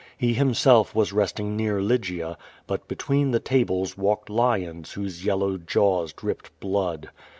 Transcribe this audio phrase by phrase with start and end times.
[0.17, 6.11] He himself was resting near Lygia; but between the tables walked lions whose yellow jaws
[6.11, 7.11] dripped blood.